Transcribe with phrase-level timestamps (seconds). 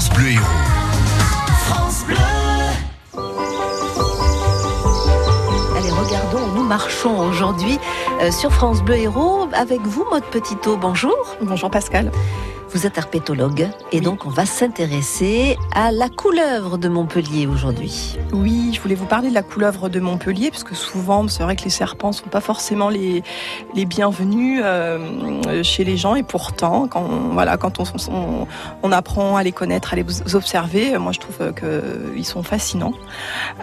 [0.00, 0.44] France Bleu Héros.
[1.66, 2.16] France Bleu.
[5.76, 7.78] Allez, regardons, nous marchons aujourd'hui
[8.22, 10.78] euh, sur France Bleu Héros avec vous, Maud Petitot.
[10.78, 11.36] Bonjour.
[11.42, 12.10] Bonjour Pascal.
[12.72, 18.16] Vous êtes herpétologue et donc on va s'intéresser à la couleuvre de Montpellier aujourd'hui.
[18.32, 21.56] Oui, je voulais vous parler de la couleuvre de Montpellier parce que souvent, c'est vrai
[21.56, 23.24] que les serpents sont pas forcément les,
[23.74, 28.46] les bienvenus euh, chez les gens et pourtant, quand on, voilà, quand on, on,
[28.84, 30.04] on, apprend à les connaître, à les
[30.36, 32.94] observer, moi je trouve qu'ils sont fascinants.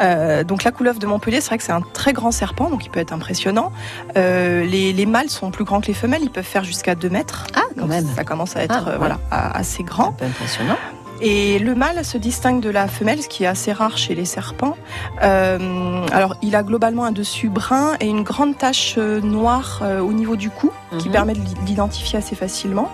[0.00, 2.84] Euh, donc la couleuvre de Montpellier, c'est vrai que c'est un très grand serpent, donc
[2.84, 3.70] il peut être impressionnant.
[4.16, 7.08] Euh, les, les, mâles sont plus grands que les femelles, ils peuvent faire jusqu'à 2
[7.08, 7.46] mètres.
[7.54, 8.06] Ah, quand donc même.
[8.16, 10.08] Ça commence à être ah, voilà, assez grand.
[10.08, 10.76] Un peu impressionnant.
[11.20, 14.26] Et le mâle se distingue de la femelle, ce qui est assez rare chez les
[14.26, 14.76] serpents.
[15.22, 20.12] Euh, alors, il a globalement un dessus brun et une grande tache noire euh, au
[20.12, 22.90] niveau du cou, qui permet de l'identifier assez facilement.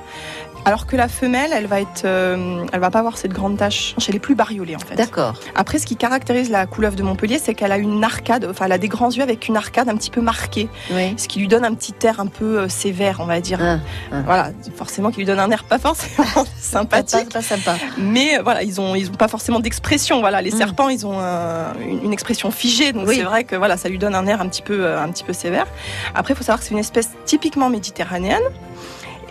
[0.64, 3.96] Alors que la femelle, elle va être, euh, elle va pas avoir cette grande tache.
[4.08, 4.94] Elle est plus bariolée en fait.
[4.94, 5.34] D'accord.
[5.56, 8.72] Après, ce qui caractérise la couleuvre de Montpellier, c'est qu'elle a une arcade, enfin, elle
[8.72, 11.14] a des grands yeux avec une arcade un petit peu marquée, oui.
[11.16, 13.58] ce qui lui donne un petit air un peu euh, sévère, on va dire.
[13.60, 13.78] Ah,
[14.12, 14.16] ah.
[14.24, 17.24] Voilà, forcément, qui lui donne un air pas forcément sympathique.
[17.30, 17.74] Pas, pas sympa.
[17.98, 20.20] Mais euh, voilà, ils ont, ils ont pas forcément d'expression.
[20.20, 20.58] Voilà, les Mm.
[20.58, 23.16] serpents, ils ont un- une, une expression figée, donc Oui.
[23.16, 25.32] c'est vrai que voilà, ça lui donne un air un petit peu, un petit peu
[25.32, 25.66] sévère.
[26.14, 28.42] Après, il faut savoir que c'est une espèce typiquement méditerranéenne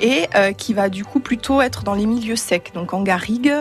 [0.01, 3.53] et euh, qui va du coup plutôt être dans les milieux secs, donc en garrigue.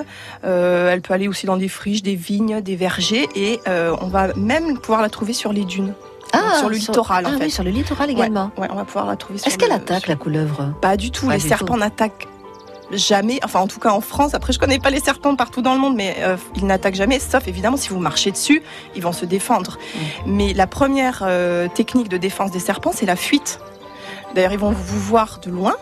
[0.45, 4.09] Euh, elle peut aller aussi dans des friches, des vignes, des vergers, et euh, on
[4.09, 5.93] va même pouvoir la trouver sur les dunes.
[6.33, 7.45] Donc, sur le littoral, ah, en fait.
[7.45, 8.51] oui, sur le littoral également.
[8.57, 9.39] Ouais, on va pouvoir la trouver.
[9.39, 10.73] sur Est-ce qu'elle le- attaque la couleuvre?
[10.81, 11.27] Pas du tout.
[11.27, 12.27] Pas les du serpents n'attaquent
[12.93, 13.39] jamais.
[13.45, 14.33] Enfin, en tout cas en France.
[14.35, 17.19] Après, je connais pas les serpents partout dans le monde, mais euh, ils n'attaquent jamais.
[17.19, 18.63] Sauf évidemment si vous marchez dessus,
[18.95, 19.77] ils vont se défendre.
[19.77, 19.99] Mm.
[20.27, 23.59] Mais la première euh, technique de défense des serpents, c'est la fuite.
[24.35, 25.75] D'ailleurs, ils vont vous voir de loin.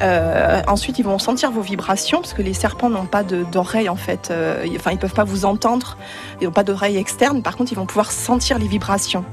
[0.00, 3.96] Euh, ensuite, ils vont sentir vos vibrations parce que les serpents n'ont pas d'oreilles en
[3.96, 4.28] fait.
[4.30, 5.96] Euh, ils- enfin, ils peuvent pas vous entendre.
[6.40, 7.42] Ils n'ont pas d'oreilles externes.
[7.42, 9.24] Par contre, ils vont pouvoir sentir les vibrations.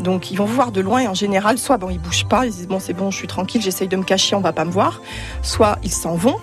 [0.00, 2.44] Donc, ils vont vous voir de loin et en général, soit bon, ils bougent pas.
[2.44, 4.64] Ils disent bon, c'est bon, je suis tranquille, j'essaye de me cacher, on va pas
[4.64, 5.00] me voir.
[5.42, 6.36] Soit ils s'en vont.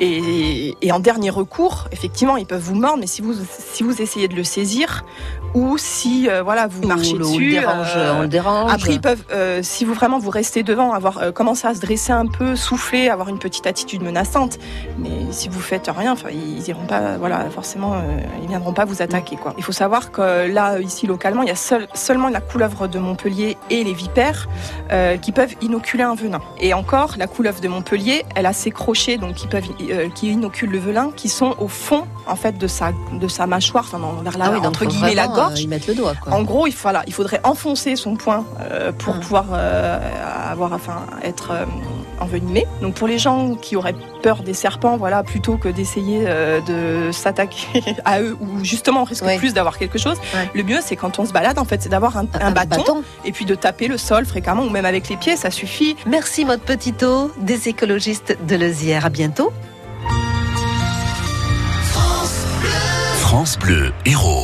[0.00, 3.34] Et, et en dernier recours, effectivement, ils peuvent vous mordre, mais si vous
[3.72, 5.04] si vous essayez de le saisir
[5.54, 8.72] ou si euh, voilà vous marchez Ou le- ou dessus, dérange, euh, on le dérange.
[8.72, 12.12] après, ils peuvent, euh, si vous vraiment vous restez devant, avoir commencé à se dresser
[12.12, 14.58] un peu, souffler, avoir une petite attitude menaçante.
[14.98, 17.94] Mais si vous faites rien, enfin, ils iront pas, voilà, forcément,
[18.42, 19.54] ils viendront pas vous attaquer, quoi.
[19.58, 22.98] Il faut savoir que là, ici, localement, il y a seul- seulement la couleuvre de
[22.98, 24.48] Montpellier et les vipères
[25.22, 26.40] qui peuvent inoculer un venin.
[26.60, 29.68] Et encore, la couleuvre de Montpellier, elle a ses crochets, donc qui peuvent,
[30.14, 33.84] qui inoculent le venin, qui sont au fond, en fait, de sa, de sa mâchoire,
[33.92, 35.58] enfin, vers la, ah oui, entre guillemets, la gorge.
[35.60, 36.32] euh, y mettre le doigt, quoi.
[36.32, 39.20] En gros, il, voilà, il faudrait enfoncer son poing euh, pour Ah.
[39.20, 39.98] pouvoir euh,
[40.50, 41.64] avoir, enfin, être euh,
[42.20, 42.66] envenimé.
[42.82, 47.12] Donc pour les gens qui auraient peur des serpents, voilà, plutôt que d'essayer euh, de
[47.12, 49.38] s'attaquer à eux, ou justement on risque Ouais.
[49.38, 50.50] plus d'avoir quelque chose, Ouais.
[50.54, 53.32] le mieux c'est quand on se balade, en fait, c'est d'avoir un, un bâton, et
[53.32, 55.96] puis de taper le sol fréquemment, ou même avec les pieds, ça suffit.
[56.06, 59.06] Merci, Maud Petitot, des écologistes de Lezière.
[59.06, 59.52] À bientôt.
[63.20, 64.36] France Bleu Héros.